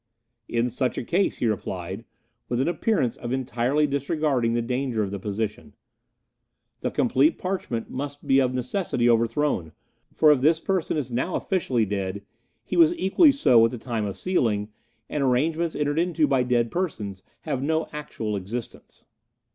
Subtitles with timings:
[0.47, 2.05] "In such a case," he replied,
[2.49, 5.75] with an appearance of entirely disregarding the danger of the position,
[6.79, 9.73] "the complete parchment must be of necessity overthrown;
[10.11, 12.25] for if this person is now officially dead,
[12.63, 14.69] he was equally so at the time of sealing,
[15.07, 19.05] and arrangements entered into by dead persons have no actual existence."